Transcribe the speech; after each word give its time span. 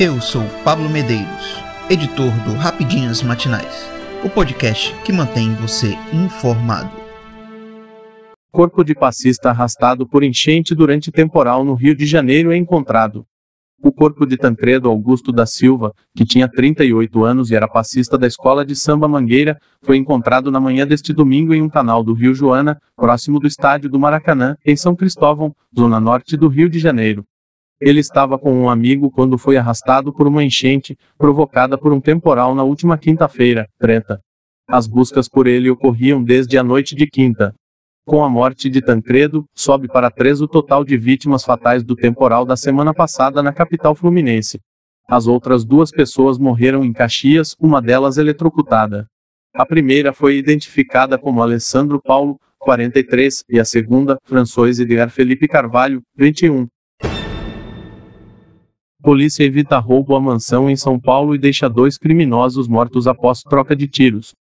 Eu 0.00 0.20
sou 0.20 0.44
Pablo 0.62 0.88
Medeiros, 0.88 1.60
editor 1.90 2.30
do 2.44 2.52
Rapidinhas 2.52 3.20
Matinais, 3.20 3.90
o 4.24 4.30
podcast 4.30 4.94
que 5.04 5.12
mantém 5.12 5.52
você 5.56 5.98
informado. 6.12 6.92
Corpo 8.52 8.84
de 8.84 8.94
passista 8.94 9.50
arrastado 9.50 10.06
por 10.06 10.22
enchente 10.22 10.72
durante 10.72 11.10
temporal 11.10 11.64
no 11.64 11.74
Rio 11.74 11.96
de 11.96 12.06
Janeiro 12.06 12.52
é 12.52 12.56
encontrado. 12.56 13.26
O 13.82 13.90
corpo 13.90 14.24
de 14.24 14.36
Tancredo 14.36 14.88
Augusto 14.88 15.32
da 15.32 15.44
Silva, 15.44 15.92
que 16.14 16.24
tinha 16.24 16.48
38 16.48 17.24
anos 17.24 17.50
e 17.50 17.56
era 17.56 17.66
passista 17.66 18.16
da 18.16 18.28
escola 18.28 18.64
de 18.64 18.76
samba 18.76 19.08
Mangueira, 19.08 19.58
foi 19.82 19.96
encontrado 19.96 20.48
na 20.48 20.60
manhã 20.60 20.86
deste 20.86 21.12
domingo 21.12 21.52
em 21.52 21.60
um 21.60 21.68
canal 21.68 22.04
do 22.04 22.12
Rio 22.12 22.32
Joana, 22.32 22.78
próximo 22.94 23.40
do 23.40 23.48
estádio 23.48 23.90
do 23.90 23.98
Maracanã, 23.98 24.56
em 24.64 24.76
São 24.76 24.94
Cristóvão, 24.94 25.52
zona 25.76 25.98
norte 25.98 26.36
do 26.36 26.46
Rio 26.46 26.70
de 26.70 26.78
Janeiro. 26.78 27.24
Ele 27.80 28.00
estava 28.00 28.38
com 28.38 28.52
um 28.52 28.68
amigo 28.68 29.10
quando 29.10 29.38
foi 29.38 29.56
arrastado 29.56 30.12
por 30.12 30.26
uma 30.26 30.42
enchente, 30.42 30.96
provocada 31.16 31.78
por 31.78 31.92
um 31.92 32.00
temporal 32.00 32.54
na 32.54 32.64
última 32.64 32.98
quinta-feira, 32.98 33.68
treta. 33.78 34.20
As 34.68 34.86
buscas 34.86 35.28
por 35.28 35.46
ele 35.46 35.70
ocorriam 35.70 36.22
desde 36.22 36.58
a 36.58 36.62
noite 36.62 36.94
de 36.94 37.06
quinta. 37.06 37.54
Com 38.04 38.24
a 38.24 38.28
morte 38.28 38.68
de 38.68 38.80
Tancredo, 38.80 39.44
sobe 39.54 39.86
para 39.86 40.10
três 40.10 40.40
o 40.40 40.48
total 40.48 40.82
de 40.82 40.96
vítimas 40.96 41.44
fatais 41.44 41.84
do 41.84 41.94
temporal 41.94 42.44
da 42.44 42.56
semana 42.56 42.92
passada 42.92 43.42
na 43.42 43.52
capital 43.52 43.94
fluminense. 43.94 44.58
As 45.08 45.26
outras 45.26 45.64
duas 45.64 45.90
pessoas 45.90 46.36
morreram 46.36 46.84
em 46.84 46.92
Caxias, 46.92 47.54
uma 47.60 47.80
delas 47.80 48.18
eletrocutada. 48.18 49.06
A 49.54 49.64
primeira 49.64 50.12
foi 50.12 50.36
identificada 50.36 51.16
como 51.16 51.42
Alessandro 51.42 52.00
Paulo, 52.02 52.38
43, 52.58 53.44
e 53.48 53.60
a 53.60 53.64
segunda, 53.64 54.18
François 54.24 54.78
Edgar 54.80 55.10
Felipe 55.10 55.46
Carvalho, 55.46 56.02
21. 56.16 56.66
Polícia 59.00 59.44
evita 59.44 59.78
roubo 59.78 60.16
à 60.16 60.20
mansão 60.20 60.68
em 60.68 60.74
São 60.74 60.98
Paulo 60.98 61.32
e 61.32 61.38
deixa 61.38 61.68
dois 61.68 61.96
criminosos 61.96 62.66
mortos 62.66 63.06
após 63.06 63.42
troca 63.42 63.76
de 63.76 63.86
tiros. 63.86 64.34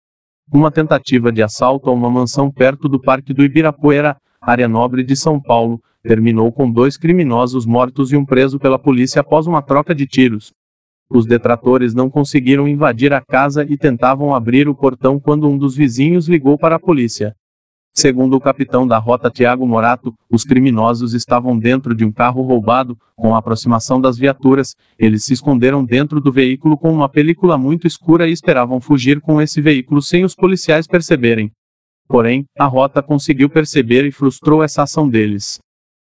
Uma 0.51 0.71
tentativa 0.71 1.31
de 1.31 1.43
assalto 1.43 1.91
a 1.91 1.93
uma 1.93 2.11
mansão 2.11 2.51
perto 2.51 2.89
do 2.89 2.99
Parque 2.99 3.35
do 3.35 3.45
Ibirapuera, 3.45 4.17
área 4.41 4.67
nobre 4.67 5.05
de 5.05 5.15
São 5.15 5.39
Paulo, 5.39 5.79
terminou 6.03 6.51
com 6.51 6.73
dois 6.73 6.97
criminosos 6.97 7.67
mortos 7.67 8.13
e 8.13 8.17
um 8.17 8.25
preso 8.25 8.59
pela 8.59 8.79
polícia 8.79 9.21
após 9.21 9.47
uma 9.47 9.61
troca 9.61 9.95
de 9.95 10.07
tiros. 10.07 10.55
Os 11.11 11.27
detratores 11.27 11.93
não 11.95 12.09
conseguiram 12.09 12.67
invadir 12.67 13.13
a 13.13 13.21
casa 13.21 13.63
e 13.63 13.77
tentavam 13.77 14.35
abrir 14.35 14.71
o 14.71 14.75
portão 14.75 15.21
quando 15.21 15.47
um 15.47 15.59
dos 15.59 15.77
vizinhos 15.77 16.29
ligou 16.29 16.57
para 16.57 16.77
a 16.77 16.81
polícia. 16.81 17.35
Segundo 17.99 18.37
o 18.37 18.41
capitão 18.41 18.87
da 18.87 18.99
rota 18.99 19.31
Tiago 19.31 19.67
Morato, 19.67 20.15
os 20.31 20.45
criminosos 20.45 21.15
estavam 21.15 21.59
dentro 21.59 21.95
de 21.95 22.05
um 22.05 22.13
carro 22.13 22.43
roubado. 22.43 22.95
Com 23.17 23.35
a 23.35 23.39
aproximação 23.39 23.99
das 23.99 24.19
viaturas, 24.19 24.77
eles 24.99 25.25
se 25.25 25.33
esconderam 25.33 25.83
dentro 25.83 26.21
do 26.21 26.31
veículo 26.31 26.77
com 26.77 26.93
uma 26.93 27.09
película 27.09 27.57
muito 27.57 27.87
escura 27.87 28.29
e 28.29 28.33
esperavam 28.33 28.83
fugir 28.83 29.19
com 29.19 29.41
esse 29.41 29.63
veículo 29.63 30.03
sem 30.03 30.27
os 30.27 30.35
policiais 30.35 30.87
perceberem. 30.87 31.51
Porém, 32.07 32.45
a 32.59 32.67
rota 32.67 33.03
conseguiu 33.03 33.49
perceber 33.49 34.05
e 34.05 34.13
frustrou 34.13 34.63
essa 34.63 34.83
ação 34.83 35.09
deles. 35.09 35.59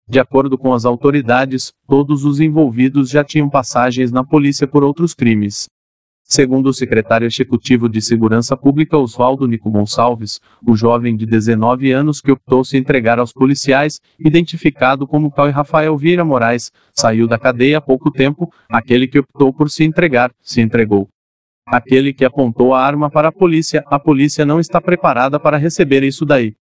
De 0.10 0.20
acordo 0.20 0.58
com 0.58 0.74
as 0.74 0.86
autoridades, 0.86 1.72
todos 1.88 2.26
os 2.26 2.40
envolvidos 2.40 3.12
já 3.12 3.24
tinham 3.24 3.48
passagens 3.48 4.12
na 4.12 4.24
polícia 4.24 4.68
por 4.68 4.84
outros 4.84 5.14
crimes. 5.14 5.68
Segundo 6.28 6.70
o 6.70 6.74
secretário 6.74 7.28
executivo 7.28 7.88
de 7.88 8.02
Segurança 8.02 8.58
Pública 8.58 8.98
Oswaldo 8.98 9.48
Nico 9.48 9.70
Gonçalves, 9.70 10.42
o 10.68 10.76
jovem 10.76 11.16
de 11.16 11.24
19 11.24 11.92
anos 11.92 12.20
que 12.20 12.32
optou 12.32 12.66
se 12.66 12.78
entregar 12.78 13.20
aos 13.20 13.32
policiais, 13.32 14.02
identificado 14.20 15.06
como 15.06 15.32
Cauê 15.32 15.52
Rafael 15.52 15.96
Vieira 15.96 16.26
Moraes, 16.26 16.72
saiu 16.92 17.28
da 17.28 17.38
cadeia 17.38 17.78
há 17.78 17.82
pouco 17.82 18.10
tempo, 18.10 18.52
aquele 18.68 19.08
que 19.08 19.20
optou 19.20 19.54
por 19.54 19.70
se 19.70 19.84
entregar, 19.84 20.32
se 20.42 20.62
entregou. 20.62 21.08
Aquele 21.64 22.12
que 22.12 22.26
apontou 22.26 22.74
a 22.74 22.84
arma 22.84 23.08
para 23.08 23.28
a 23.28 23.32
polícia, 23.32 23.84
a 23.86 24.00
polícia 24.00 24.44
não 24.44 24.60
está 24.60 24.82
preparada 24.82 25.40
para 25.40 25.58
receber 25.58 26.02
isso 26.02 26.26
daí. 26.26 26.56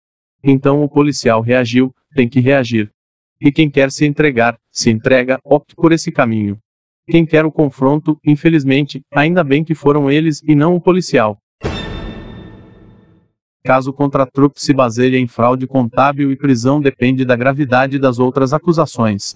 Então 0.44 0.84
o 0.84 0.90
policial 0.90 1.40
reagiu, 1.40 1.96
tem 2.14 2.28
que 2.28 2.42
reagir. 2.42 2.92
E 3.40 3.50
quem 3.50 3.70
quer 3.70 3.92
se 3.92 4.06
entregar, 4.06 4.58
se 4.70 4.90
entrega, 4.90 5.40
opte 5.42 5.74
por 5.74 5.94
esse 5.94 6.12
caminho. 6.12 6.60
Quem 7.06 7.26
quer 7.26 7.46
o 7.46 7.52
confronto, 7.52 8.18
infelizmente, 8.26 9.02
ainda 9.14 9.44
bem 9.44 9.62
que 9.62 9.76
foram 9.76 10.10
eles 10.10 10.42
e 10.42 10.56
não 10.56 10.74
o 10.74 10.82
policial. 10.82 11.38
Caso 13.66 13.92
contra 13.92 14.26
Trump 14.26 14.54
se 14.56 14.74
baseie 14.74 15.18
em 15.18 15.28
fraude 15.28 15.68
contábil 15.68 16.32
e 16.32 16.38
prisão 16.38 16.80
depende 16.80 17.26
da 17.26 17.36
gravidade 17.36 18.00
das 18.00 18.20
outras 18.20 18.54
acusações. 18.54 19.34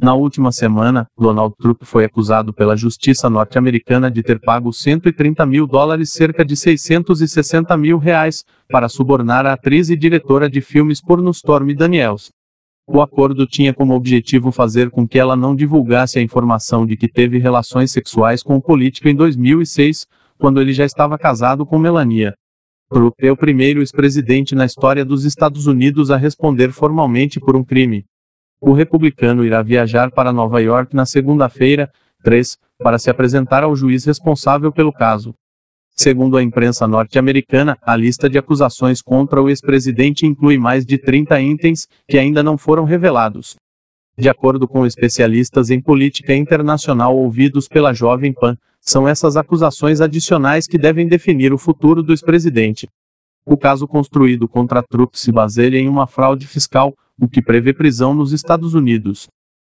Na 0.00 0.14
última 0.14 0.52
semana, 0.52 1.06
Donald 1.18 1.54
Trump 1.58 1.82
foi 1.82 2.04
acusado 2.04 2.52
pela 2.52 2.76
justiça 2.76 3.28
norte-americana 3.28 4.10
de 4.10 4.22
ter 4.22 4.38
pago 4.38 4.72
130 4.72 5.44
mil 5.44 5.66
dólares, 5.66 6.12
cerca 6.12 6.44
de 6.44 6.56
660 6.56 7.76
mil 7.76 7.98
reais, 7.98 8.44
para 8.70 8.88
subornar 8.88 9.44
a 9.44 9.54
atriz 9.54 9.90
e 9.90 9.96
diretora 9.96 10.48
de 10.48 10.60
filmes 10.60 11.00
porno 11.00 11.30
Stormy 11.30 11.74
Daniels. 11.74 12.30
O 12.90 13.02
acordo 13.02 13.46
tinha 13.46 13.74
como 13.74 13.94
objetivo 13.94 14.50
fazer 14.50 14.90
com 14.90 15.06
que 15.06 15.18
ela 15.18 15.36
não 15.36 15.54
divulgasse 15.54 16.18
a 16.18 16.22
informação 16.22 16.86
de 16.86 16.96
que 16.96 17.06
teve 17.06 17.36
relações 17.36 17.92
sexuais 17.92 18.42
com 18.42 18.56
o 18.56 18.62
político 18.62 19.08
em 19.08 19.14
2006, 19.14 20.06
quando 20.38 20.58
ele 20.58 20.72
já 20.72 20.86
estava 20.86 21.18
casado 21.18 21.66
com 21.66 21.78
Melania. 21.78 22.32
Trump 22.90 23.12
é 23.18 23.30
o 23.30 23.36
primeiro 23.36 23.80
ex-presidente 23.80 24.54
na 24.54 24.64
história 24.64 25.04
dos 25.04 25.26
Estados 25.26 25.66
Unidos 25.66 26.10
a 26.10 26.16
responder 26.16 26.72
formalmente 26.72 27.38
por 27.38 27.54
um 27.54 27.62
crime. 27.62 28.06
O 28.58 28.72
republicano 28.72 29.44
irá 29.44 29.62
viajar 29.62 30.10
para 30.10 30.32
Nova 30.32 30.58
York 30.62 30.96
na 30.96 31.04
segunda-feira, 31.04 31.92
3, 32.24 32.56
para 32.78 32.98
se 32.98 33.10
apresentar 33.10 33.62
ao 33.62 33.76
juiz 33.76 34.06
responsável 34.06 34.72
pelo 34.72 34.94
caso. 34.94 35.34
Segundo 36.00 36.36
a 36.36 36.42
imprensa 36.44 36.86
norte-americana, 36.86 37.76
a 37.82 37.96
lista 37.96 38.30
de 38.30 38.38
acusações 38.38 39.02
contra 39.02 39.42
o 39.42 39.48
ex-presidente 39.48 40.24
inclui 40.24 40.56
mais 40.56 40.86
de 40.86 40.96
30 40.96 41.40
itens, 41.40 41.88
que 42.06 42.16
ainda 42.16 42.40
não 42.40 42.56
foram 42.56 42.84
revelados. 42.84 43.56
De 44.16 44.28
acordo 44.28 44.68
com 44.68 44.86
especialistas 44.86 45.70
em 45.70 45.80
política 45.80 46.32
internacional 46.32 47.16
ouvidos 47.16 47.66
pela 47.66 47.92
Jovem 47.92 48.32
Pan, 48.32 48.56
são 48.80 49.08
essas 49.08 49.36
acusações 49.36 50.00
adicionais 50.00 50.68
que 50.68 50.78
devem 50.78 51.08
definir 51.08 51.52
o 51.52 51.58
futuro 51.58 52.00
do 52.00 52.12
ex-presidente. 52.12 52.86
O 53.44 53.56
caso 53.56 53.88
construído 53.88 54.46
contra 54.46 54.84
Trump 54.84 55.14
se 55.14 55.32
baseia 55.32 55.78
em 55.78 55.88
uma 55.88 56.06
fraude 56.06 56.46
fiscal, 56.46 56.94
o 57.20 57.28
que 57.28 57.42
prevê 57.42 57.72
prisão 57.72 58.14
nos 58.14 58.32
Estados 58.32 58.72
Unidos. 58.72 59.26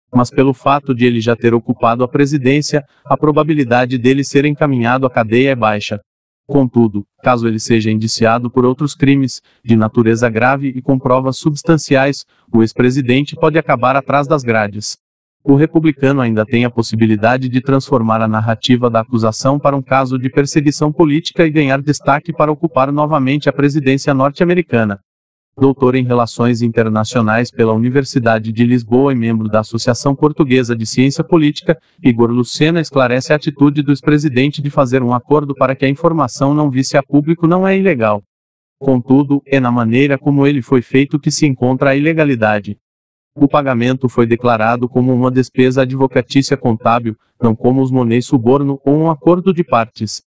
Mas 0.09 0.29
pelo 0.29 0.53
fato 0.53 0.95
de 0.95 1.05
ele 1.05 1.19
já 1.19 1.35
ter 1.35 1.53
ocupado 1.53 2.01
a 2.01 2.07
presidência, 2.07 2.81
a 3.03 3.17
probabilidade 3.17 3.97
dele 3.97 4.23
ser 4.23 4.45
encaminhado 4.45 5.05
à 5.05 5.09
cadeia 5.09 5.49
é 5.49 5.55
baixa. 5.55 5.99
Contudo, 6.47 7.05
caso 7.23 7.47
ele 7.47 7.59
seja 7.59 7.89
indiciado 7.89 8.49
por 8.51 8.65
outros 8.65 8.93
crimes, 8.93 9.41
de 9.63 9.75
natureza 9.75 10.29
grave 10.29 10.67
e 10.75 10.81
com 10.81 10.99
provas 10.99 11.37
substanciais, 11.37 12.25
o 12.53 12.61
ex-presidente 12.61 13.35
pode 13.35 13.57
acabar 13.57 13.95
atrás 13.95 14.27
das 14.27 14.43
grades. 14.43 14.97
O 15.43 15.55
republicano 15.55 16.21
ainda 16.21 16.45
tem 16.45 16.65
a 16.65 16.69
possibilidade 16.69 17.47
de 17.49 17.61
transformar 17.61 18.21
a 18.21 18.27
narrativa 18.27 18.89
da 18.89 19.01
acusação 19.01 19.59
para 19.59 19.75
um 19.75 19.81
caso 19.81 20.17
de 20.17 20.29
perseguição 20.29 20.91
política 20.91 21.45
e 21.45 21.51
ganhar 21.51 21.81
destaque 21.81 22.33
para 22.33 22.51
ocupar 22.51 22.91
novamente 22.91 23.49
a 23.49 23.53
presidência 23.53 24.13
norte-americana 24.13 24.99
doutor 25.55 25.95
em 25.95 26.03
Relações 26.03 26.61
Internacionais 26.61 27.51
pela 27.51 27.73
Universidade 27.73 28.51
de 28.51 28.65
Lisboa 28.65 29.13
e 29.13 29.15
membro 29.15 29.47
da 29.47 29.59
Associação 29.59 30.15
Portuguesa 30.15 30.75
de 30.75 30.85
Ciência 30.85 31.23
Política, 31.23 31.77
Igor 32.03 32.31
Lucena 32.31 32.81
esclarece 32.81 33.31
a 33.31 33.35
atitude 33.35 33.83
do 33.83 33.91
ex-presidente 33.91 34.61
de 34.61 34.69
fazer 34.69 35.03
um 35.03 35.13
acordo 35.13 35.53
para 35.53 35.75
que 35.75 35.85
a 35.85 35.89
informação 35.89 36.53
não 36.53 36.69
visse 36.69 36.97
a 36.97 37.03
público 37.03 37.45
não 37.45 37.67
é 37.67 37.77
ilegal. 37.77 38.23
Contudo, 38.79 39.41
é 39.45 39.59
na 39.59 39.71
maneira 39.71 40.17
como 40.17 40.45
ele 40.45 40.61
foi 40.61 40.81
feito 40.81 41.19
que 41.19 41.31
se 41.31 41.45
encontra 41.45 41.91
a 41.91 41.95
ilegalidade. 41.95 42.77
O 43.35 43.47
pagamento 43.47 44.09
foi 44.09 44.27
declarado 44.27 44.89
como 44.89 45.13
uma 45.13 45.31
despesa 45.31 45.83
advocatícia 45.83 46.57
contábil, 46.57 47.15
não 47.41 47.55
como 47.55 47.81
os 47.81 47.91
monês 47.91 48.25
suborno 48.25 48.79
ou 48.85 48.95
um 48.95 49.09
acordo 49.09 49.53
de 49.53 49.63
partes. 49.63 50.21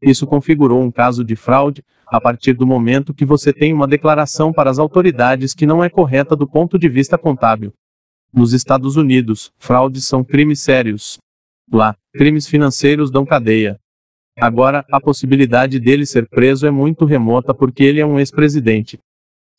Isso 0.00 0.26
configurou 0.26 0.82
um 0.82 0.90
caso 0.90 1.24
de 1.24 1.34
fraude, 1.34 1.82
a 2.06 2.20
partir 2.20 2.52
do 2.52 2.66
momento 2.66 3.14
que 3.14 3.24
você 3.24 3.52
tem 3.52 3.72
uma 3.72 3.86
declaração 3.86 4.52
para 4.52 4.70
as 4.70 4.78
autoridades 4.78 5.54
que 5.54 5.66
não 5.66 5.82
é 5.82 5.88
correta 5.88 6.36
do 6.36 6.46
ponto 6.46 6.78
de 6.78 6.88
vista 6.88 7.18
contábil. 7.18 7.72
Nos 8.32 8.52
Estados 8.52 8.96
Unidos, 8.96 9.50
fraudes 9.58 10.04
são 10.04 10.22
crimes 10.22 10.60
sérios. 10.60 11.18
Lá, 11.72 11.96
crimes 12.12 12.46
financeiros 12.46 13.10
dão 13.10 13.24
cadeia. 13.24 13.78
Agora, 14.38 14.84
a 14.92 15.00
possibilidade 15.00 15.80
dele 15.80 16.04
ser 16.04 16.28
preso 16.28 16.66
é 16.66 16.70
muito 16.70 17.06
remota 17.06 17.54
porque 17.54 17.82
ele 17.82 18.00
é 18.00 18.06
um 18.06 18.18
ex-presidente. 18.18 18.98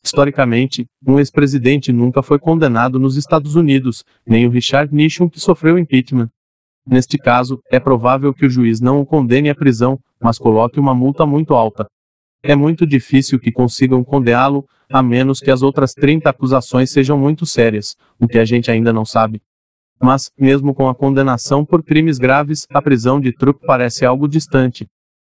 Historicamente, 0.04 0.86
um 1.04 1.18
ex-presidente 1.18 1.92
nunca 1.92 2.22
foi 2.22 2.38
condenado 2.38 2.98
nos 2.98 3.16
Estados 3.16 3.56
Unidos, 3.56 4.04
nem 4.24 4.46
o 4.46 4.50
Richard 4.50 4.94
Nixon 4.94 5.28
que 5.28 5.40
sofreu 5.40 5.76
impeachment. 5.76 6.30
Neste 6.90 7.18
caso, 7.18 7.60
é 7.70 7.78
provável 7.78 8.32
que 8.32 8.46
o 8.46 8.50
juiz 8.50 8.80
não 8.80 8.98
o 8.98 9.04
condene 9.04 9.50
à 9.50 9.54
prisão, 9.54 9.98
mas 10.18 10.38
coloque 10.38 10.80
uma 10.80 10.94
multa 10.94 11.26
muito 11.26 11.52
alta. 11.52 11.86
É 12.42 12.56
muito 12.56 12.86
difícil 12.86 13.38
que 13.38 13.52
consigam 13.52 14.02
condená-lo, 14.02 14.64
a 14.90 15.02
menos 15.02 15.38
que 15.38 15.50
as 15.50 15.60
outras 15.60 15.92
30 15.92 16.30
acusações 16.30 16.90
sejam 16.90 17.18
muito 17.18 17.44
sérias, 17.44 17.94
o 18.18 18.26
que 18.26 18.38
a 18.38 18.44
gente 18.44 18.70
ainda 18.70 18.90
não 18.90 19.04
sabe. 19.04 19.42
Mas, 20.00 20.30
mesmo 20.38 20.74
com 20.74 20.88
a 20.88 20.94
condenação 20.94 21.62
por 21.62 21.82
crimes 21.82 22.16
graves, 22.16 22.66
a 22.70 22.80
prisão 22.80 23.20
de 23.20 23.32
Trump 23.32 23.58
parece 23.66 24.06
algo 24.06 24.26
distante. 24.26 24.86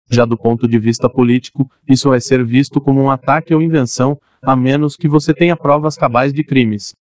Já 0.08 0.24
do 0.24 0.36
ponto 0.36 0.68
de 0.68 0.78
vista 0.78 1.08
político, 1.08 1.68
isso 1.88 2.10
vai 2.10 2.20
ser 2.20 2.44
visto 2.44 2.80
como 2.80 3.00
um 3.02 3.10
ataque 3.10 3.52
ou 3.52 3.60
invenção, 3.60 4.16
a 4.40 4.54
menos 4.54 4.94
que 4.94 5.08
você 5.08 5.34
tenha 5.34 5.56
provas 5.56 5.96
cabais 5.96 6.32
de 6.32 6.44
crimes. 6.44 6.94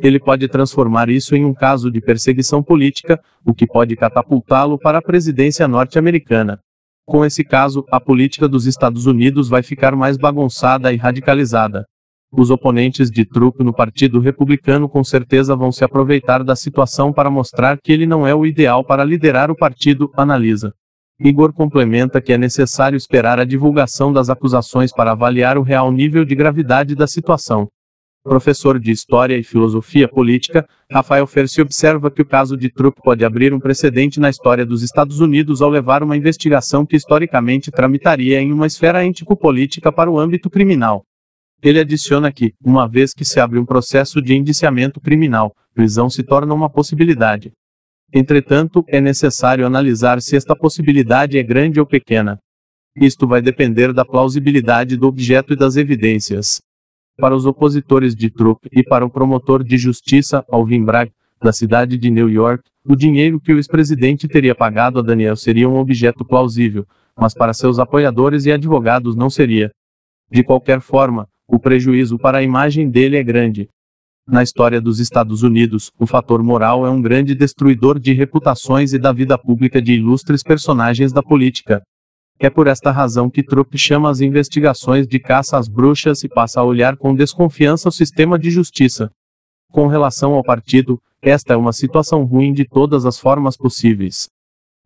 Ele 0.00 0.20
pode 0.20 0.46
transformar 0.48 1.08
isso 1.08 1.34
em 1.34 1.44
um 1.44 1.52
caso 1.52 1.90
de 1.90 2.00
perseguição 2.00 2.62
política, 2.62 3.20
o 3.44 3.52
que 3.52 3.66
pode 3.66 3.96
catapultá-lo 3.96 4.78
para 4.78 4.98
a 4.98 5.02
presidência 5.02 5.66
norte-americana. 5.66 6.60
Com 7.04 7.24
esse 7.24 7.42
caso, 7.42 7.84
a 7.90 7.98
política 7.98 8.48
dos 8.48 8.66
Estados 8.66 9.06
Unidos 9.06 9.48
vai 9.48 9.62
ficar 9.62 9.96
mais 9.96 10.16
bagunçada 10.16 10.92
e 10.92 10.96
radicalizada. 10.96 11.84
Os 12.30 12.50
oponentes 12.50 13.10
de 13.10 13.24
Trump 13.24 13.60
no 13.60 13.72
Partido 13.72 14.20
Republicano 14.20 14.88
com 14.88 15.02
certeza 15.02 15.56
vão 15.56 15.72
se 15.72 15.82
aproveitar 15.82 16.44
da 16.44 16.54
situação 16.54 17.10
para 17.10 17.30
mostrar 17.30 17.78
que 17.82 17.90
ele 17.90 18.04
não 18.04 18.26
é 18.26 18.34
o 18.34 18.44
ideal 18.44 18.84
para 18.84 19.02
liderar 19.02 19.50
o 19.50 19.56
partido, 19.56 20.12
analisa. 20.14 20.74
Igor 21.18 21.52
complementa 21.52 22.20
que 22.20 22.32
é 22.32 22.38
necessário 22.38 22.96
esperar 22.96 23.40
a 23.40 23.44
divulgação 23.44 24.12
das 24.12 24.28
acusações 24.28 24.92
para 24.92 25.12
avaliar 25.12 25.58
o 25.58 25.62
real 25.62 25.90
nível 25.90 26.24
de 26.24 26.34
gravidade 26.34 26.94
da 26.94 27.06
situação. 27.06 27.66
Professor 28.28 28.78
de 28.78 28.90
História 28.90 29.38
e 29.38 29.42
Filosofia 29.42 30.06
Política, 30.06 30.68
Rafael 30.92 31.26
Fersi 31.26 31.62
observa 31.62 32.10
que 32.10 32.20
o 32.20 32.26
caso 32.26 32.58
de 32.58 32.68
Trump 32.68 32.94
pode 33.02 33.24
abrir 33.24 33.54
um 33.54 33.58
precedente 33.58 34.20
na 34.20 34.28
história 34.28 34.66
dos 34.66 34.82
Estados 34.82 35.18
Unidos 35.18 35.62
ao 35.62 35.70
levar 35.70 36.02
uma 36.02 36.14
investigação 36.14 36.84
que 36.84 36.94
historicamente 36.94 37.70
tramitaria 37.70 38.38
em 38.38 38.52
uma 38.52 38.66
esfera 38.66 39.02
ético-política 39.02 39.90
para 39.90 40.10
o 40.10 40.18
âmbito 40.18 40.50
criminal. 40.50 41.04
Ele 41.62 41.80
adiciona 41.80 42.30
que, 42.30 42.52
uma 42.62 42.86
vez 42.86 43.14
que 43.14 43.24
se 43.24 43.40
abre 43.40 43.58
um 43.58 43.64
processo 43.64 44.20
de 44.20 44.34
indiciamento 44.34 45.00
criminal, 45.00 45.54
prisão 45.74 46.10
se 46.10 46.22
torna 46.22 46.52
uma 46.52 46.68
possibilidade. 46.68 47.50
Entretanto, 48.12 48.84
é 48.88 49.00
necessário 49.00 49.64
analisar 49.64 50.20
se 50.20 50.36
esta 50.36 50.54
possibilidade 50.54 51.38
é 51.38 51.42
grande 51.42 51.80
ou 51.80 51.86
pequena. 51.86 52.38
Isto 52.94 53.26
vai 53.26 53.40
depender 53.40 53.94
da 53.94 54.04
plausibilidade 54.04 54.98
do 54.98 55.06
objeto 55.06 55.54
e 55.54 55.56
das 55.56 55.76
evidências. 55.76 56.60
Para 57.20 57.34
os 57.34 57.46
opositores 57.46 58.14
de 58.14 58.30
Trump 58.30 58.64
e 58.70 58.84
para 58.84 59.04
o 59.04 59.10
promotor 59.10 59.64
de 59.64 59.76
justiça, 59.76 60.44
Alvin 60.48 60.84
Bragg, 60.84 61.10
da 61.42 61.52
cidade 61.52 61.98
de 61.98 62.10
New 62.10 62.30
York, 62.30 62.62
o 62.86 62.94
dinheiro 62.94 63.40
que 63.40 63.52
o 63.52 63.56
ex-presidente 63.56 64.28
teria 64.28 64.54
pagado 64.54 65.00
a 65.00 65.02
Daniel 65.02 65.34
seria 65.34 65.68
um 65.68 65.78
objeto 65.78 66.24
plausível, 66.24 66.86
mas 67.18 67.34
para 67.34 67.52
seus 67.52 67.80
apoiadores 67.80 68.46
e 68.46 68.52
advogados 68.52 69.16
não 69.16 69.28
seria. 69.28 69.72
De 70.30 70.44
qualquer 70.44 70.80
forma, 70.80 71.28
o 71.48 71.58
prejuízo 71.58 72.18
para 72.20 72.38
a 72.38 72.42
imagem 72.42 72.88
dele 72.88 73.16
é 73.16 73.22
grande. 73.24 73.68
Na 74.24 74.44
história 74.44 74.80
dos 74.80 75.00
Estados 75.00 75.42
Unidos, 75.42 75.90
o 75.98 76.06
fator 76.06 76.40
moral 76.40 76.86
é 76.86 76.90
um 76.90 77.02
grande 77.02 77.34
destruidor 77.34 77.98
de 77.98 78.12
reputações 78.12 78.92
e 78.92 78.98
da 78.98 79.12
vida 79.12 79.36
pública 79.36 79.82
de 79.82 79.94
ilustres 79.94 80.44
personagens 80.44 81.12
da 81.12 81.22
política. 81.22 81.82
É 82.40 82.48
por 82.48 82.68
esta 82.68 82.92
razão 82.92 83.28
que 83.28 83.42
Trump 83.42 83.74
chama 83.74 84.08
as 84.08 84.20
investigações 84.20 85.08
de 85.08 85.18
caça 85.18 85.58
às 85.58 85.66
bruxas 85.66 86.22
e 86.22 86.28
passa 86.28 86.60
a 86.60 86.64
olhar 86.64 86.96
com 86.96 87.12
desconfiança 87.12 87.88
o 87.88 87.92
sistema 87.92 88.38
de 88.38 88.48
justiça. 88.48 89.10
Com 89.72 89.88
relação 89.88 90.34
ao 90.34 90.44
partido, 90.44 91.02
esta 91.20 91.54
é 91.54 91.56
uma 91.56 91.72
situação 91.72 92.22
ruim 92.22 92.52
de 92.52 92.64
todas 92.64 93.04
as 93.04 93.18
formas 93.18 93.56
possíveis. 93.56 94.28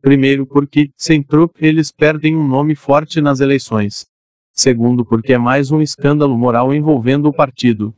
Primeiro, 0.00 0.46
porque, 0.46 0.90
sem 0.96 1.22
Trump, 1.22 1.56
eles 1.60 1.93
perdem 1.93 2.34
um 2.34 2.49
nome 2.49 2.75
forte 2.75 3.20
nas 3.20 3.40
eleições. 3.40 4.06
Segundo, 4.54 5.04
porque 5.04 5.34
é 5.34 5.38
mais 5.38 5.70
um 5.70 5.82
escândalo 5.82 6.37
moral 6.37 6.75
envolvendo 6.75 7.28
o 7.28 7.34
partido. 7.34 7.94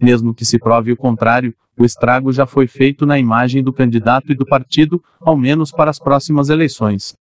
Mesmo 0.00 0.34
que 0.34 0.46
se 0.46 0.58
prove 0.58 0.92
o 0.92 0.96
contrário, 0.96 1.54
o 1.78 1.84
estrago 1.84 2.32
já 2.32 2.46
foi 2.46 2.66
feito 2.66 3.04
na 3.04 3.18
imagem 3.18 3.62
do 3.62 3.72
candidato 3.72 4.32
e 4.32 4.34
do 4.34 4.46
partido, 4.46 5.02
ao 5.20 5.36
menos 5.36 5.70
para 5.70 5.90
as 5.90 5.98
próximas 5.98 6.48
eleições. 6.48 7.14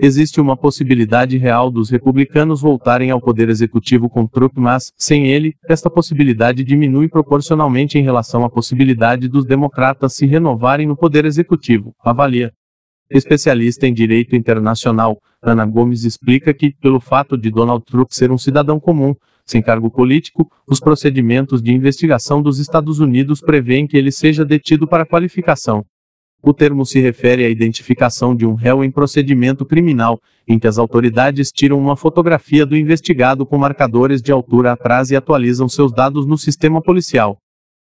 Existe 0.00 0.40
uma 0.40 0.56
possibilidade 0.56 1.36
real 1.36 1.72
dos 1.72 1.90
republicanos 1.90 2.60
voltarem 2.60 3.10
ao 3.10 3.20
poder 3.20 3.48
executivo 3.48 4.08
com 4.08 4.28
Trump, 4.28 4.52
mas, 4.56 4.92
sem 4.96 5.26
ele, 5.26 5.54
esta 5.68 5.90
possibilidade 5.90 6.62
diminui 6.62 7.08
proporcionalmente 7.08 7.98
em 7.98 8.02
relação 8.02 8.44
à 8.44 8.48
possibilidade 8.48 9.26
dos 9.26 9.44
democratas 9.44 10.14
se 10.14 10.24
renovarem 10.24 10.86
no 10.86 10.96
poder 10.96 11.24
executivo, 11.24 11.92
avalia. 11.98 12.52
Especialista 13.10 13.88
em 13.88 13.92
direito 13.92 14.36
internacional, 14.36 15.18
Ana 15.42 15.66
Gomes 15.66 16.04
explica 16.04 16.54
que, 16.54 16.72
pelo 16.80 17.00
fato 17.00 17.36
de 17.36 17.50
Donald 17.50 17.84
Trump 17.84 18.10
ser 18.10 18.30
um 18.30 18.38
cidadão 18.38 18.78
comum, 18.78 19.16
sem 19.44 19.60
cargo 19.60 19.90
político, 19.90 20.48
os 20.68 20.78
procedimentos 20.78 21.60
de 21.60 21.72
investigação 21.72 22.40
dos 22.40 22.60
Estados 22.60 23.00
Unidos 23.00 23.40
prevêem 23.40 23.84
que 23.84 23.96
ele 23.96 24.12
seja 24.12 24.44
detido 24.44 24.86
para 24.86 25.04
qualificação. 25.04 25.84
O 26.40 26.54
termo 26.54 26.86
se 26.86 27.00
refere 27.00 27.44
à 27.44 27.48
identificação 27.48 28.34
de 28.34 28.46
um 28.46 28.54
réu 28.54 28.84
em 28.84 28.90
procedimento 28.90 29.66
criminal, 29.66 30.20
em 30.46 30.56
que 30.58 30.68
as 30.68 30.78
autoridades 30.78 31.50
tiram 31.50 31.78
uma 31.78 31.96
fotografia 31.96 32.64
do 32.64 32.76
investigado 32.76 33.44
com 33.44 33.58
marcadores 33.58 34.22
de 34.22 34.30
altura 34.30 34.72
atrás 34.72 35.10
e 35.10 35.16
atualizam 35.16 35.68
seus 35.68 35.92
dados 35.92 36.26
no 36.26 36.38
sistema 36.38 36.80
policial. 36.80 37.38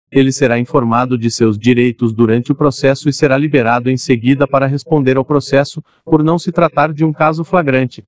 Ele 0.10 0.32
será 0.32 0.58
informado 0.58 1.18
de 1.18 1.30
seus 1.30 1.58
direitos 1.58 2.14
durante 2.14 2.52
o 2.52 2.56
processo 2.56 3.10
e 3.10 3.14
será 3.14 3.38
liberado 3.38 3.90
em 3.90 3.98
seguida 3.98 4.48
para 4.48 4.68
responder 4.68 5.18
ao 5.18 5.26
processo, 5.26 5.84
por 6.06 6.24
não 6.24 6.40
se 6.40 6.52
tratar 6.52 6.94
de 6.94 7.04
um 7.04 7.12
caso 7.12 7.44
flagrante. 7.44 8.06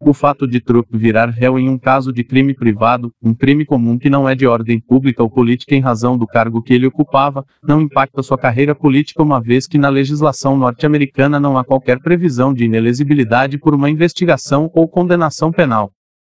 O 0.00 0.12
fato 0.12 0.46
de 0.46 0.60
Trump 0.60 0.86
virar 0.92 1.30
réu 1.30 1.58
em 1.58 1.68
um 1.68 1.78
caso 1.78 2.12
de 2.12 2.24
crime 2.24 2.52
privado, 2.52 3.12
um 3.22 3.32
crime 3.32 3.64
comum 3.64 3.96
que 3.96 4.10
não 4.10 4.28
é 4.28 4.34
de 4.34 4.46
ordem 4.46 4.80
pública 4.80 5.22
ou 5.22 5.30
política 5.30 5.74
em 5.74 5.80
razão 5.80 6.18
do 6.18 6.26
cargo 6.26 6.62
que 6.62 6.74
ele 6.74 6.86
ocupava, 6.86 7.44
não 7.62 7.80
impacta 7.80 8.22
sua 8.22 8.36
carreira 8.36 8.74
política 8.74 9.22
uma 9.22 9.40
vez 9.40 9.66
que 9.66 9.78
na 9.78 9.88
legislação 9.88 10.58
norte-americana 10.58 11.38
não 11.38 11.56
há 11.56 11.64
qualquer 11.64 12.00
previsão 12.00 12.52
de 12.52 12.64
inelegibilidade 12.64 13.56
por 13.56 13.74
uma 13.74 13.88
investigação 13.88 14.70
ou 14.74 14.88
condenação 14.88 15.52
penal. 15.52 15.90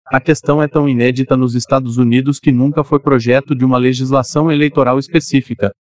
A 0.08 0.20
questão 0.20 0.62
é 0.62 0.68
tão 0.68 0.88
inédita 0.88 1.36
nos 1.36 1.56
Estados 1.56 1.98
Unidos 1.98 2.40
que 2.40 2.52
nunca 2.52 2.84
foi 2.84 3.00
projeto 3.00 3.56
de 3.56 3.66
uma 3.66 3.78
legislação 3.78 4.52
eleitoral 4.52 5.00
específica. 5.00 5.72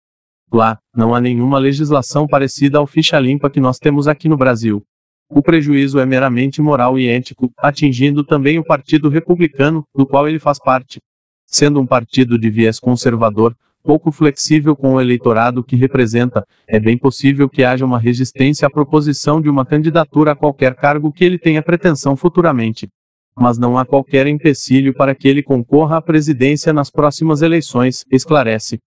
Lá, 0.50 0.78
não 0.96 1.14
há 1.14 1.20
nenhuma 1.20 1.58
legislação 1.58 2.26
parecida 2.26 2.78
ao 2.78 2.86
ficha 2.86 3.18
limpa 3.18 3.50
que 3.50 3.60
nós 3.60 3.78
temos 3.78 4.08
aqui 4.08 4.28
no 4.28 4.36
Brasil. 4.36 4.82
O 5.28 5.42
prejuízo 5.42 5.98
é 5.98 6.06
meramente 6.06 6.60
moral 6.60 6.98
e 6.98 7.08
ético, 7.08 7.52
atingindo 7.58 8.22
também 8.24 8.58
o 8.58 8.64
Partido 8.64 9.08
Republicano, 9.08 9.84
do 9.94 10.06
qual 10.06 10.28
ele 10.28 10.38
faz 10.38 10.58
parte. 10.58 11.00
Sendo 11.46 11.80
um 11.80 11.86
partido 11.86 12.38
de 12.38 12.50
viés 12.50 12.78
conservador, 12.78 13.56
pouco 13.82 14.10
flexível 14.12 14.74
com 14.76 14.94
o 14.94 15.00
eleitorado 15.00 15.64
que 15.64 15.76
representa, 15.76 16.46
é 16.66 16.78
bem 16.78 16.96
possível 16.96 17.48
que 17.48 17.64
haja 17.64 17.84
uma 17.84 17.98
resistência 17.98 18.66
à 18.66 18.70
proposição 18.70 19.40
de 19.40 19.48
uma 19.48 19.64
candidatura 19.64 20.32
a 20.32 20.36
qualquer 20.36 20.74
cargo 20.74 21.12
que 21.12 21.24
ele 21.24 21.38
tenha 21.38 21.62
pretensão 21.62 22.16
futuramente 22.16 22.88
mas 23.36 23.58
não 23.58 23.76
há 23.76 23.84
qualquer 23.84 24.26
empecilho 24.26 24.94
para 24.94 25.14
que 25.14 25.26
ele 25.26 25.42
concorra 25.42 25.96
à 25.96 26.02
presidência 26.02 26.72
nas 26.72 26.90
próximas 26.90 27.42
eleições, 27.42 28.04
esclarece. 28.10 28.78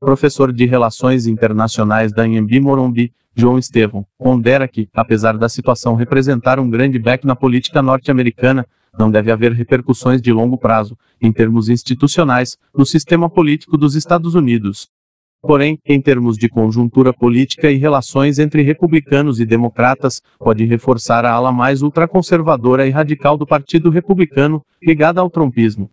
Professor 0.00 0.50
de 0.50 0.64
Relações 0.64 1.26
Internacionais 1.26 2.10
da 2.10 2.26
Inhambi 2.26 2.58
Morumbi, 2.58 3.12
João 3.36 3.58
Estevão, 3.58 4.06
pondera 4.18 4.66
que, 4.66 4.88
apesar 4.94 5.36
da 5.36 5.46
situação 5.46 5.94
representar 5.94 6.58
um 6.58 6.70
grande 6.70 6.98
back 6.98 7.26
na 7.26 7.36
política 7.36 7.82
norte-americana, 7.82 8.66
não 8.98 9.10
deve 9.10 9.30
haver 9.30 9.52
repercussões 9.52 10.22
de 10.22 10.32
longo 10.32 10.56
prazo, 10.56 10.96
em 11.20 11.30
termos 11.30 11.68
institucionais, 11.68 12.56
no 12.74 12.86
sistema 12.86 13.28
político 13.28 13.76
dos 13.76 13.94
Estados 13.94 14.34
Unidos. 14.34 14.88
Porém, 15.42 15.78
em 15.84 16.00
termos 16.00 16.38
de 16.38 16.48
conjuntura 16.48 17.12
política 17.12 17.70
e 17.70 17.76
relações 17.76 18.38
entre 18.38 18.62
republicanos 18.62 19.38
e 19.38 19.44
democratas, 19.44 20.22
pode 20.38 20.64
reforçar 20.64 21.26
a 21.26 21.32
ala 21.32 21.52
mais 21.52 21.82
ultraconservadora 21.82 22.86
e 22.86 22.90
radical 22.90 23.36
do 23.36 23.46
Partido 23.46 23.90
Republicano, 23.90 24.62
ligada 24.82 25.20
ao 25.20 25.28
trumpismo. 25.28 25.90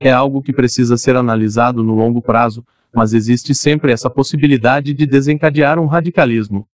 É 0.00 0.10
algo 0.10 0.42
que 0.42 0.54
precisa 0.54 0.96
ser 0.96 1.16
analisado 1.16 1.82
no 1.82 1.94
longo 1.94 2.22
prazo, 2.22 2.64
mas 2.94 3.14
existe 3.14 3.54
sempre 3.54 3.92
essa 3.92 4.10
possibilidade 4.10 4.92
de 4.92 5.06
desencadear 5.06 5.78
um 5.78 5.86
radicalismo. 5.86 6.66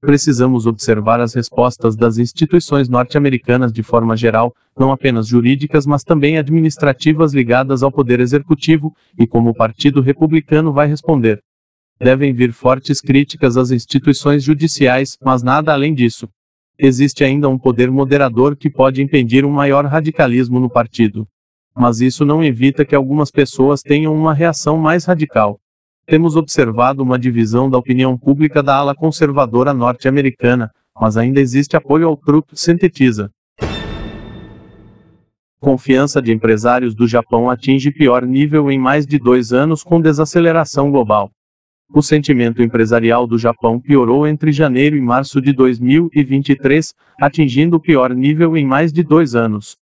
Precisamos 0.00 0.66
observar 0.66 1.18
as 1.20 1.32
respostas 1.32 1.96
das 1.96 2.18
instituições 2.18 2.90
norte-americanas 2.90 3.72
de 3.72 3.82
forma 3.82 4.14
geral, 4.14 4.54
não 4.78 4.92
apenas 4.92 5.26
jurídicas, 5.26 5.86
mas 5.86 6.04
também 6.04 6.36
administrativas 6.36 7.32
ligadas 7.32 7.82
ao 7.82 7.90
poder 7.90 8.20
executivo, 8.20 8.94
e 9.18 9.26
como 9.26 9.50
o 9.50 9.54
Partido 9.54 10.02
Republicano 10.02 10.74
vai 10.74 10.86
responder. 10.86 11.40
Devem 11.98 12.34
vir 12.34 12.52
fortes 12.52 13.00
críticas 13.00 13.56
às 13.56 13.70
instituições 13.70 14.44
judiciais, 14.44 15.16
mas 15.24 15.42
nada 15.42 15.72
além 15.72 15.94
disso. 15.94 16.28
Existe 16.78 17.24
ainda 17.24 17.48
um 17.48 17.58
poder 17.58 17.90
moderador 17.90 18.56
que 18.56 18.68
pode 18.68 19.00
impedir 19.00 19.44
um 19.44 19.50
maior 19.50 19.86
radicalismo 19.86 20.60
no 20.60 20.68
partido. 20.68 21.26
Mas 21.74 22.00
isso 22.00 22.24
não 22.26 22.44
evita 22.44 22.84
que 22.84 22.94
algumas 22.94 23.30
pessoas 23.30 23.80
tenham 23.80 24.14
uma 24.14 24.34
reação 24.34 24.76
mais 24.76 25.04
radical. 25.04 25.58
Temos 26.06 26.36
observado 26.36 27.02
uma 27.02 27.18
divisão 27.18 27.70
da 27.70 27.78
opinião 27.78 28.18
pública 28.18 28.62
da 28.62 28.76
ala 28.76 28.94
conservadora 28.94 29.72
norte-americana, 29.72 30.70
mas 31.00 31.16
ainda 31.16 31.40
existe 31.40 31.76
apoio 31.76 32.06
ao 32.06 32.16
Trump, 32.16 32.50
sintetiza. 32.52 33.30
Confiança 35.58 36.20
de 36.20 36.30
empresários 36.30 36.94
do 36.94 37.08
Japão 37.08 37.48
atinge 37.48 37.90
pior 37.90 38.26
nível 38.26 38.70
em 38.70 38.78
mais 38.78 39.06
de 39.06 39.18
dois 39.18 39.50
anos 39.50 39.82
com 39.82 39.98
desaceleração 39.98 40.90
global. 40.90 41.30
O 41.94 42.02
sentimento 42.02 42.62
empresarial 42.62 43.26
do 43.26 43.38
Japão 43.38 43.80
piorou 43.80 44.26
entre 44.26 44.52
janeiro 44.52 44.96
e 44.96 45.00
março 45.00 45.40
de 45.40 45.54
2023, 45.54 46.92
atingindo 47.18 47.76
o 47.76 47.80
pior 47.80 48.14
nível 48.14 48.58
em 48.58 48.66
mais 48.66 48.92
de 48.92 49.02
dois 49.02 49.34
anos. 49.34 49.78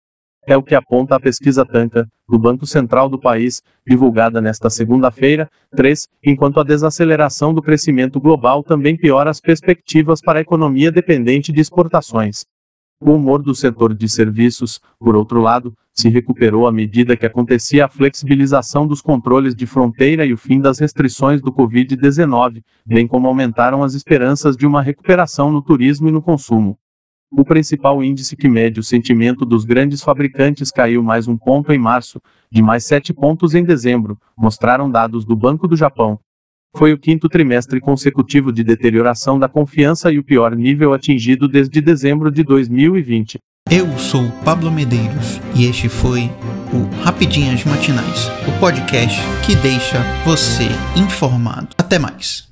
É 0.49 0.55
o 0.55 0.63
que 0.63 0.73
aponta 0.73 1.13
a 1.13 1.19
pesquisa 1.19 1.65
Tanka, 1.65 2.07
do 2.25 2.39
Banco 2.39 2.65
Central 2.65 3.09
do 3.09 3.19
país, 3.19 3.61
divulgada 3.85 4.39
nesta 4.39 4.69
segunda-feira, 4.69 5.49
3, 5.75 6.07
enquanto 6.23 6.61
a 6.61 6.63
desaceleração 6.63 7.53
do 7.53 7.61
crescimento 7.61 8.17
global 8.17 8.63
também 8.63 8.95
piora 8.95 9.29
as 9.29 9.41
perspectivas 9.41 10.21
para 10.21 10.39
a 10.39 10.41
economia 10.41 10.89
dependente 10.89 11.51
de 11.51 11.59
exportações. 11.59 12.45
O 13.01 13.11
humor 13.11 13.43
do 13.43 13.53
setor 13.53 13.93
de 13.93 14.07
serviços, 14.07 14.79
por 14.97 15.17
outro 15.17 15.41
lado, 15.41 15.75
se 15.93 16.07
recuperou 16.07 16.65
à 16.65 16.71
medida 16.71 17.17
que 17.17 17.25
acontecia 17.25 17.83
a 17.83 17.89
flexibilização 17.89 18.87
dos 18.87 19.01
controles 19.01 19.53
de 19.53 19.67
fronteira 19.67 20.25
e 20.25 20.31
o 20.31 20.37
fim 20.37 20.61
das 20.61 20.79
restrições 20.79 21.41
do 21.41 21.51
Covid-19, 21.51 22.63
bem 22.85 23.05
como 23.05 23.27
aumentaram 23.27 23.83
as 23.83 23.95
esperanças 23.95 24.55
de 24.55 24.65
uma 24.65 24.81
recuperação 24.81 25.51
no 25.51 25.61
turismo 25.61 26.07
e 26.07 26.11
no 26.11 26.21
consumo. 26.21 26.79
O 27.31 27.43
principal 27.43 28.01
índice 28.01 28.37
que 28.37 28.47
mede 28.47 28.79
o 28.79 28.83
sentimento 28.83 29.45
dos 29.45 29.65
grandes 29.65 30.01
fabricantes 30.01 30.71
caiu 30.71 31.03
mais 31.03 31.27
um 31.27 31.35
ponto 31.37 31.73
em 31.73 31.77
março, 31.77 32.21
de 32.49 32.61
mais 32.61 32.85
sete 32.85 33.13
pontos 33.13 33.53
em 33.53 33.63
dezembro, 33.63 34.17
mostraram 34.37 34.89
dados 34.89 35.25
do 35.25 35.35
Banco 35.35 35.67
do 35.67 35.75
Japão. 35.75 36.17
Foi 36.75 36.93
o 36.93 36.97
quinto 36.97 37.27
trimestre 37.27 37.81
consecutivo 37.81 38.51
de 38.51 38.63
deterioração 38.63 39.37
da 39.37 39.49
confiança 39.49 40.11
e 40.11 40.19
o 40.19 40.23
pior 40.23 40.55
nível 40.55 40.93
atingido 40.93 41.47
desde 41.47 41.81
dezembro 41.81 42.31
de 42.31 42.43
2020. 42.43 43.39
Eu 43.69 43.85
sou 43.97 44.31
Pablo 44.45 44.71
Medeiros 44.71 45.41
e 45.53 45.65
este 45.65 45.89
foi 45.89 46.31
o 46.71 47.03
Rapidinhas 47.03 47.65
Matinais, 47.65 48.29
o 48.47 48.59
podcast 48.59 49.19
que 49.45 49.55
deixa 49.57 50.01
você 50.23 50.67
informado. 50.95 51.69
Até 51.77 51.99
mais. 51.99 52.46